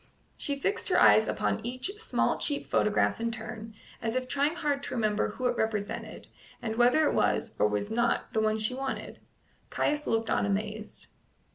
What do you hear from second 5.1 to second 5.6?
who it